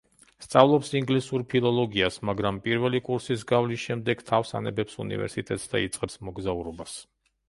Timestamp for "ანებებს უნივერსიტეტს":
4.61-5.67